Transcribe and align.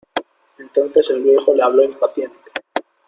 entonces 0.57 1.07
el 1.11 1.21
viejo 1.21 1.53
le 1.53 1.61
habló 1.61 1.83
impaciente: 1.83 2.49